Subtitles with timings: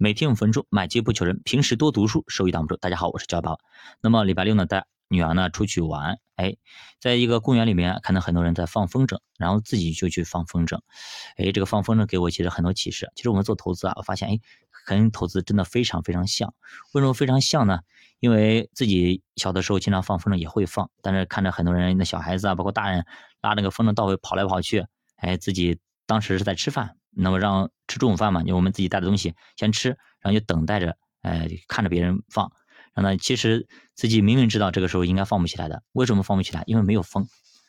[0.00, 2.76] 每天五分钟，买机不求人，平时多读书，收益挡不住。
[2.76, 3.58] 大家好，我是焦宝。
[4.00, 6.54] 那么礼拜六呢，带女儿呢出去玩，哎，
[7.00, 10.78] 在一个公园里面看到很多人在放风筝，然后自己就去放风筝，
[11.36, 13.10] 哎，这个放风筝给我其实很多启示。
[13.16, 14.38] 其实我们做投资啊，我发现哎，
[14.86, 16.54] 跟投资真的非常非常像。
[16.92, 17.80] 为什么非常像呢？
[18.20, 23.04] 因为自己小的时候经常放风筝也会放，但是看着很多人，那小孩子啊，包括大人
[23.42, 24.86] 拉那个风筝到位跑来跑去，
[25.16, 26.94] 哎，自己当时是在吃饭。
[27.20, 29.88] 那么让吃中午饭嘛，就我们自己带的东西先吃，
[30.20, 32.50] 然后就等待着，哎，看着别人放。
[32.94, 36.62] 然后呢，其实自己明明知道这个时候应该放不起来的，为什么放不起来？
[36.66, 37.26] 因为没有风，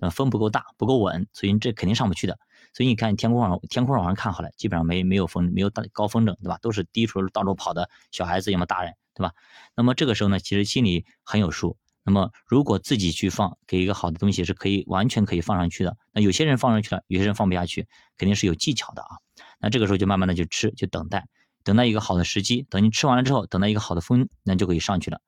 [0.00, 2.38] 呃，风不够大，不够稳，所以这肯定上不去的。
[2.72, 6.58] 所以你看天空上，天空上往上看好了，基本上没没有风，没有大高风筝，对吧？
[6.62, 9.32] 都是低处到处跑的小孩子，要么大人，对吧？
[9.74, 11.76] 那么这个时候呢，其实心里很有数。
[12.02, 15.96] 那么，如果自己去放，给一个好的东西是可以完全可以放上去的。
[16.12, 17.86] 那有些人放上去了，有些人放不下去，
[18.16, 19.18] 肯定是有技巧的啊。
[19.60, 21.26] 那这个时候就慢慢的就吃，就等待，
[21.62, 22.66] 等待一个好的时机。
[22.70, 25.20] 等你吃完了之后，等到一个好的风，那就可以上去了。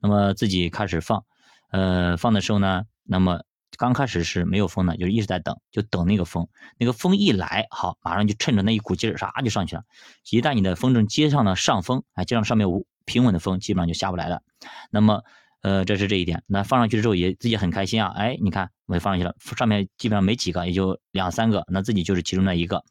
[0.00, 1.24] 那么自己开始放，
[1.70, 3.42] 呃，放的时候呢，那么
[3.76, 6.48] 刚开始是没有风的，就是一直在等，就等那个风。
[6.78, 9.82] 那个风一来，好，马上就趁着那一股劲儿，唰就上去了。
[10.30, 14.42] 一旦你的风筝接上了上风，哎，接上上面无平稳的风，基本上就下不来了。
[14.90, 15.22] 那么。
[15.62, 16.42] 呃，这是这一点。
[16.46, 22.82] 那放上去之后也自己很开心啊，哎，你看我放上去了，上面基本上没几个，也就两三个，那自己就是其中的一个，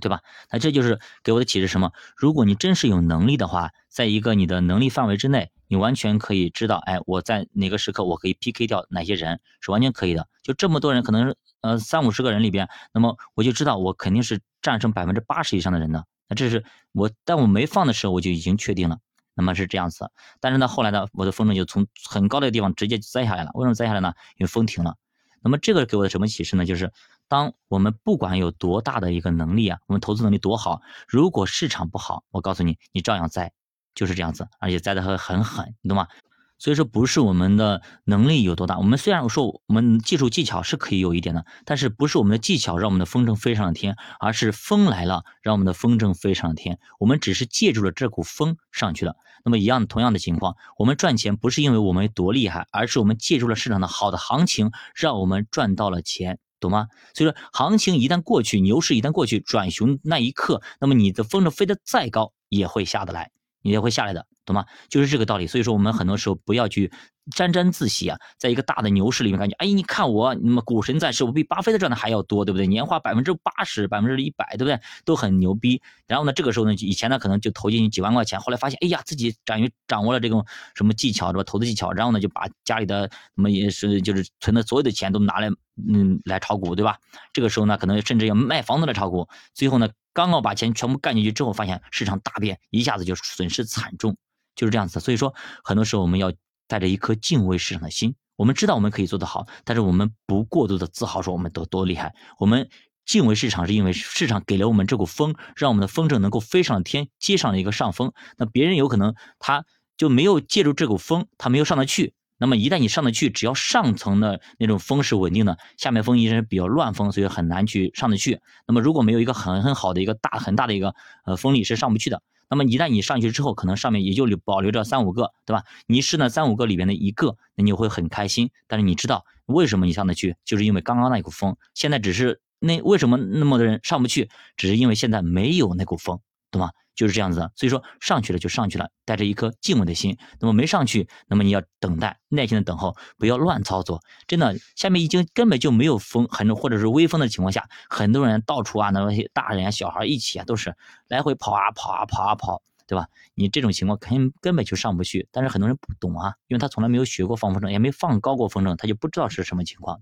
[0.00, 0.20] 对吧？
[0.50, 1.92] 那这就是给我的启示什么？
[2.16, 10.28] 如果你真是有能力的话，在一个你的能力范围之内，你完全可以知道，哎，我在哪个时刻我可以 PK 掉哪些人，是完全可以的。
[10.42, 16.04] 就这么多人，可能是呃三五十个人里边，那么我就知道我肯定是战胜百分之八十以上的人的。
[16.28, 18.98] 那这是我，但我没放的时候，我就已经确定了。
[19.34, 20.10] 那么是这样子，
[20.40, 23.50] 但是呢，后来呢，我的风筝就从很高的地方直接栽下来了。
[23.54, 24.12] 为什么栽下来呢？
[24.36, 24.96] 因为风停了。
[25.42, 26.64] 那么这个给我的什么启示呢？
[26.64, 26.92] 就是
[27.28, 33.52] 当我们不管有多大的一个能力啊，我们投资能力多好，如果市场不好，我告诉你，你照样栽，
[33.94, 36.08] 就是这样子，而且栽的还很狠，你懂吗？
[36.58, 46.78] 所以说不是我们的能力有多大，我们虽然说我们技术技巧是可以有一点的，但是不是我们的技巧让我们的风筝飞上了天，而是风来了让我们的风筝飞上了天。
[46.98, 49.14] 我们只是借助了这股风上去了。
[49.44, 56.88] 那么一样同样的情况，我们赚钱不是因为我们多厉害，而是我们借助了市场的好的行情，让我们赚到了钱，懂吗？
[57.14, 63.30] 所以说行情一旦过去，牛市一旦过去，转熊那一刻，那么你的风筝飞得再高也会下得来。
[63.62, 64.64] 你也会下来的，懂吗？
[64.88, 65.46] 就是这个道理。
[65.46, 66.90] 所以说，我们很多时候不要去
[67.34, 72.66] 沾沾自喜啊，在一个大的牛市里面，感觉哎，你看我，那么股神在世，我比巴菲特赚的还要多，对不对？
[72.66, 74.80] 年化百分之八十、百分之一百，对不对？
[75.04, 75.80] 都很牛逼。
[76.06, 80.44] 然后呢，这个时候呢，以前呢可能就投进去几万块钱，后来发现，哎呀，自己掌于掌握了这种
[80.74, 81.44] 什么技巧，是吧？
[81.44, 85.50] 投资技巧，然后呢就把家里的什么也是就是存的所有的钱都拿来
[85.88, 86.98] 嗯来炒股，对吧？
[87.32, 89.88] 这个时候呢，可能甚至要卖房子来炒股，最后呢。
[90.14, 94.16] 刚刚把钱全部干进去之后，发现市场大变，一下子就损失惨重，
[94.58, 94.98] 就是这样子。
[94.98, 95.32] 所以说，
[95.62, 96.32] 很多时候我们要
[96.66, 98.16] 带着一颗敬畏市场的心。
[98.34, 102.14] 我们知道我们可以做得好，但是我们不过度的自豪说我们多多厉害。
[102.38, 102.68] 我们
[103.06, 108.12] 敬畏市场，是因为市场给了我们这股风，让我们的风筝能够飞上天，接上了一个上风。
[108.36, 109.64] 那别人有可能他
[109.96, 112.14] 就没有借助这股风，他没有上得去。
[112.40, 118.40] 那么一旦你上得去，只要上层的那种风是稳定的，下面风依然是比较乱风，所以很难去上得去。
[118.68, 122.22] 那么如果没有一个很很好的一个大很大的一个呃风力是上不去的。
[122.50, 125.64] 那么一旦你上去之后，可能上面也就留保留着三五个，对吧？
[125.86, 128.50] 你是那三五个里边的一个，那你会很开心。
[128.66, 131.56] 但是你知道为什么你上得去，就是因为刚刚那股风。
[131.74, 136.20] 现在只是那为什么那么多人上不去，只是因为现在没有那股风，
[136.50, 136.70] 懂吗？
[136.98, 140.18] 就是这样子的，所以说上去了就上去了，带着一颗敬畏的心。
[140.40, 144.02] 那么没上去，那么你要等待，耐心的等候，不要乱操作。
[144.26, 150.74] 真的，下面已经根本就没有风，很或者是微风的情况下，很多人到处啊，那些大人、小孩一起啊，都是
[151.06, 153.06] 来回跑啊跑啊跑啊跑，对吧？
[153.36, 155.28] 你这种情况肯根本就上不去。
[155.30, 160.00] 但是很多人不懂啊，因为他从来没有学过放风筝，也没放高过风筝，他就不知道是什么情况。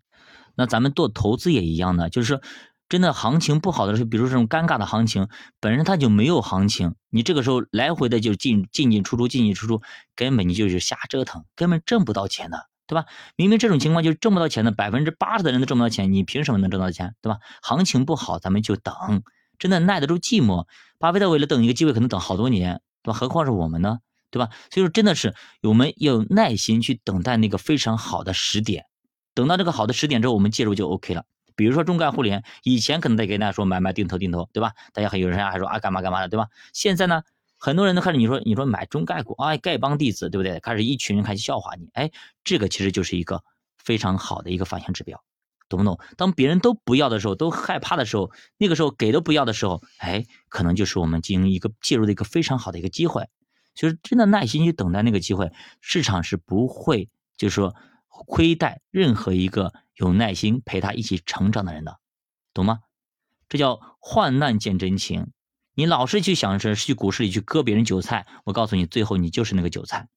[0.55, 2.41] 那咱们做投资也一样的，就是说。
[2.89, 5.29] 真的行情不好的时候，比如这种尴尬的行情，
[5.61, 9.83] 本身它就没有行情，你这个时候来回的就进进进出出进进出出，
[10.15, 13.07] 根本你就是瞎折腾，根本挣不到钱的，对吧？
[13.35, 17.41] 明明这种情况就挣不到钱的，百分之八十的人都挣不到钱，你凭什么能挣到钱，对吧？
[17.61, 18.95] 行情不好，咱们就等，
[19.59, 20.67] 真的耐得住寂寞。
[20.99, 23.19] 巴菲特为了等一个机会，可能等好多年，对吧？
[23.19, 23.99] 何况是我们呢，
[24.31, 24.51] 对吧？
[24.71, 28.85] 所以说真的是我们要有耐心去等待那个非常好的时点，
[29.35, 31.25] 等到这个好的时点之后，我们介入就 OK 了。
[31.57, 34.73] 比如说中概互联，以前可能在给大家说买买定投定投，对吧？
[34.93, 36.49] 大家还有人还说啊干嘛干嘛的，对吧？
[36.73, 37.23] 现在呢，
[37.59, 40.61] 很多人都开始你说你说买中概股啊，丐帮弟子，对不对？
[40.61, 42.11] 开始一群人开始笑话你，哎，
[42.45, 43.43] 这个其实就是一个
[43.77, 45.21] 非常好的一个反向指标。
[45.69, 45.99] 懂不懂？
[46.17, 53.29] 当别人都不要的时候，都害怕的时候，那个时候给都不要的时候，哎，可能就是我们进行一个介入的一个非常好的一个机会。
[53.75, 55.51] 就是真的耐心去等待那个机会，
[55.81, 57.75] 市场是不会就是说
[58.27, 61.99] 亏待任何一个有耐心陪他一起成长的人的，
[62.55, 62.81] 懂吗？
[63.49, 65.33] 这叫患难见真情。
[65.75, 70.09] 你老是去想着去股市里去割别人韭菜，我告诉你，最后你就是那个韭菜。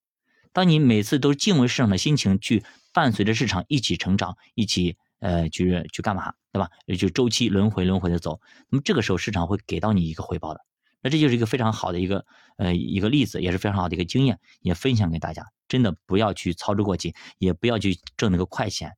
[0.52, 6.70] 当你每次都敬畏市场的心情去伴随着市场一起成长，一起呃去去干嘛，对吧？
[6.86, 10.60] 也就周期轮回轮回的走，那么这个时候市场会给到你一个回报的。
[11.02, 12.26] 那这就是一个非常好的一个
[12.56, 15.46] 呃一个例子，也是非常好的一个经验，也分享给大家。
[15.70, 18.92] 真的不要去操之过急，也不要去挣那个快钱。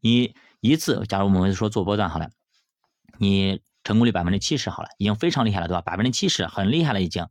[0.00, 2.30] 你一次，假如我们说做波段好了，
[3.18, 3.60] 你。
[3.86, 5.80] 成功率百分之七十好了，已经非常厉害了，对吧？
[5.80, 7.28] 百分之七十很厉害了，已经。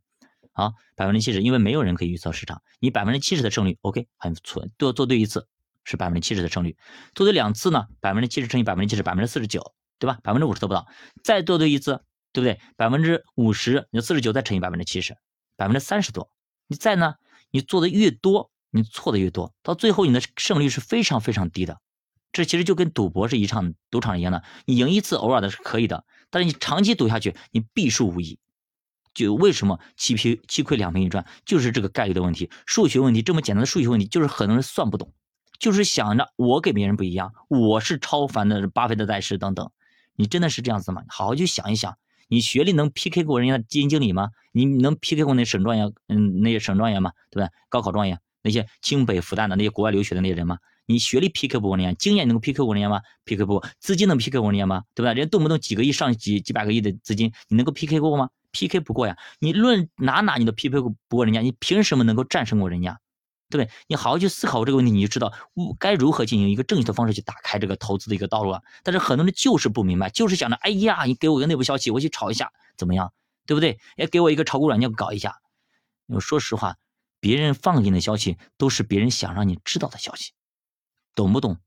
[0.53, 4.65] 好，百分之七十，因为没有人可以预测市场，你百分之七十的胜率，OK，很错。
[4.79, 5.49] 做做对一次
[5.83, 6.77] 是百分之七十的胜率，
[7.13, 10.17] 做对两次呢，百分之七十乘以百分之七十，百分之四十九，对吧？
[10.23, 10.87] 百分之五十做不到，
[11.25, 12.57] 再做对一次，对不对？
[12.77, 15.17] 百分之五十，你四十九再乘以百分之七十，
[15.57, 16.31] 百分之三十多。
[16.67, 17.15] 你再呢，
[17.51, 21.79] 你做的越多，你错的越多，到最后你的胜率是非常非常低的。
[22.33, 28.37] 这其实就跟赌博是一场赌场一样的，你赢一次偶尔的是可以的，但是你长期赌下去，你必输无疑。
[29.13, 35.13] 就为什么七赔七亏两赔一赚，就是这个概率的问题，数学问题，这么简单的数学问题，就是很多人算不懂，
[35.57, 39.71] 就是想着我给别人不一样，我是超凡的巴菲特大师等等。
[40.17, 41.03] 你真的是这样子吗？
[41.07, 44.31] 好好去想一想，你学历能 PK 过人家的基金经理吗？
[44.51, 47.13] 你能 PK 过那省状元，嗯，那些省状元吗？
[47.31, 47.49] 对吧？
[47.69, 50.59] 高考状元，那些清北复旦的那些国外留学的那些人吗？
[50.85, 54.83] 你学历 PK 不过人家，经验能够 PK 过人家吗？PK 不过，资金能 PK 过人家吗？
[54.93, 55.13] 对吧？
[55.13, 59.17] 人家动不动几个亿、上几几百个亿的资金，你能够 PK 过吗？PK 不过呀！
[59.39, 62.99] 你论哪哪你都 PK 不过人家，你凭什么能够战胜过人家？
[63.49, 63.71] 对不对？
[63.87, 65.33] 你好好去思考这个问题，你就知道
[65.79, 68.61] 该如何进行一个正确的方式去打开这个投资的一个道路了。
[68.83, 73.11] 但是很多人就是不明白，就是想着，哎呀，你给我一个内部消息，我去炒一下，怎么样？
[73.47, 73.79] 对不对？
[73.97, 75.39] 哎，给我一个炒股软件搞一下。
[76.07, 76.75] 我说实话，
[77.25, 80.33] 别人放进的消息都是别人想让你知道的消息。
[81.15, 81.57] 懂不懂？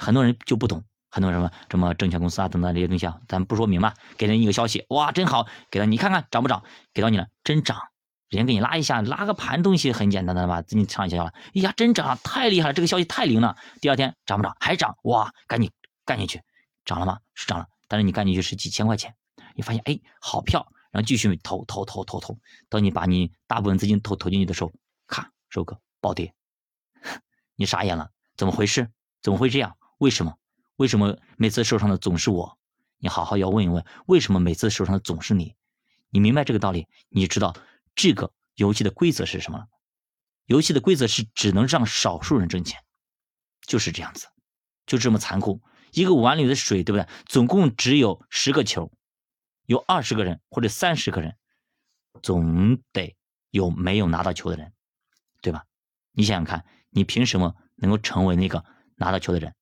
[0.00, 6.64] 很多人就不懂，很多什么什么证券公司啊等等这些东西啊，咱不说明吧，给人一个消息，哇，真好，给他你看看涨不涨？
[6.94, 7.82] 给到你了，真涨，
[8.30, 10.62] 人给你拉一下，拉个盘东西很简单的吧？
[10.62, 13.58] 资金上一下了，哎呀，真涨，太厉害了，这个消息太灵了。
[13.82, 14.56] 第二天涨不涨？
[14.58, 15.70] 还涨，哇，赶紧
[16.06, 16.40] 干进去，
[16.86, 17.18] 涨了吗？
[17.34, 19.14] 是涨了，但是你干进去是几千块钱，
[19.54, 24.72] 你发现哎，好票，然后继续投投投投投，等你把你大部分资金投投进去的时候，
[25.06, 26.32] 咔，收割暴跌，
[27.56, 28.10] 你傻眼了。
[28.36, 28.90] 怎么回事？
[29.20, 29.76] 怎么会这样？
[29.98, 30.38] 为什么？
[30.76, 32.58] 为什么每次受伤的总是我？
[32.98, 35.54] 你好好要问一问，为什么每次受伤的总是你？
[36.10, 37.56] 你明白这个道理，你知道
[37.94, 39.66] 这个游戏的规则是什么？
[40.46, 42.82] 游戏的规则是只能让少数人挣钱，
[43.66, 44.28] 就是这样子，
[44.86, 45.62] 就这么残酷。
[45.92, 47.08] 一个碗里的水，对不对？
[47.26, 48.90] 总共只有十个球，
[49.66, 51.36] 有二十个人或者三十个人，
[52.22, 53.16] 总得
[53.50, 54.72] 有没有拿到球的人，
[55.40, 55.64] 对吧？
[56.12, 57.54] 你想想看，你凭什么？
[57.76, 58.64] 能够成为那个
[58.96, 59.52] 拿到球的人。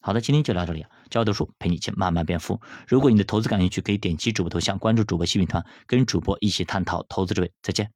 [0.00, 2.60] 好的，今天就到这里，教读书陪你一起慢慢变富。
[2.86, 7.50] 如果你的投资感兴趣，可以点击主播头像关注主播新品团，跟主播一起探讨投资智慧。
[7.62, 7.90] 再见。